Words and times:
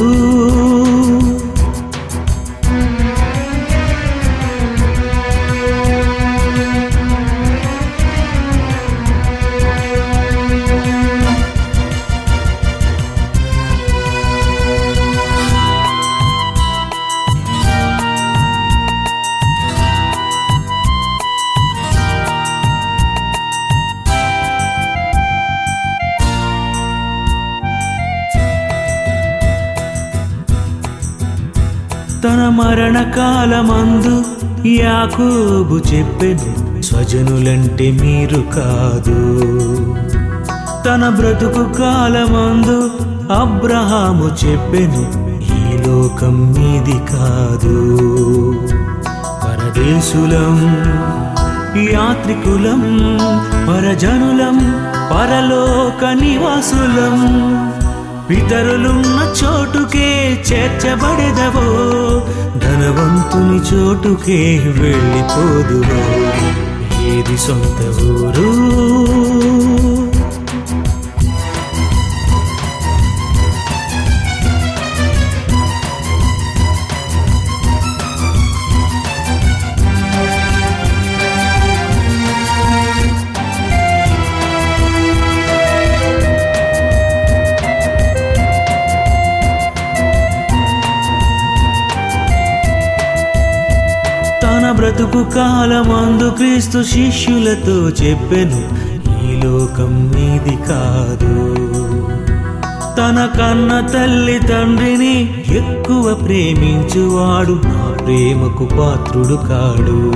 తన 32.25 32.49
మరణకాలమందు 32.49 34.15
యాకోబు 34.67 35.77
చెప్పెను 35.77 36.83
స్వజనులంటే 36.83 37.91
మీరు 37.91 38.41
కాదు. 38.56 39.19
తన 40.87 41.09
బ్రతుకు 41.09 41.65
కాలమందు 41.73 42.91
అబ్రహాము 43.33 44.28
చెప్పెను 44.45 45.05
ఈ 45.43 45.89
లోకం 45.89 46.34
మీది 46.53 46.99
కాదు. 47.12 47.77
పరదేశులం 49.45 50.57
యాత్రికులం 51.93 52.83
పరజనులం 53.69 54.57
పరలోక 55.12 56.05
నివాసులం 56.05 57.19
పితరులున్న 58.28 59.19
చోటుకే 59.41 60.09
చేర్చబడెదవో 60.49 61.66
ధనవంతుని 62.62 63.59
చోటుకే 63.69 64.41
వెళ్ళిపోదువో 64.81 66.03
ఏది 67.12 67.37
సొంత 67.39 67.78
ఊరు? 68.09 68.49
బ్రతుకు 94.78 95.25
కాలమందు 95.25 96.31
క్రీస్తు 96.31 96.83
శిష్యులతో 96.83 97.72
చెప్పెను 97.72 98.62
ఈ 99.25 99.43
లోకం 99.43 100.12
మీది 100.15 100.56
కాదు. 100.56 101.55
తన 102.99 103.28
కన్న 103.39 103.81
తల్లి 103.81 104.39
తండ్రిని 104.39 105.44
ఎక్కువ 105.49 106.15
ప్రేమించువాడు 106.15 107.61
నా 107.65 108.05
ప్రేమకు 108.05 108.65
పాత్రుడు 108.65 109.34
కాడు. 109.34 110.12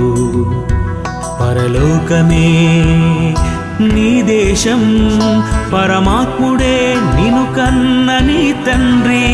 పరలోకమే 1.41 2.49
నీ 3.81 4.21
దేశం 4.21 5.11
పరమాత్ముడే 5.73 6.95
నిను 7.15 7.55
కన్న 7.55 8.17
నీ 8.25 8.55
తండ్రి. 8.67 9.27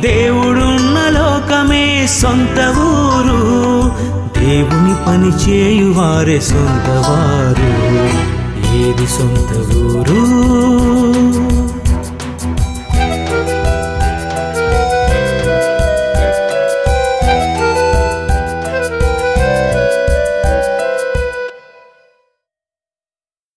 దేవుడున్న 0.00 1.18
లోకమే 1.18 2.06
సొంత 2.10 2.74
ఊరు. 2.78 3.65
పని 5.06 5.30
చేయువారే 5.44 6.40
సొంతవారు. 6.40 7.68
ఏది 8.76 9.06
సొంత 9.06 9.50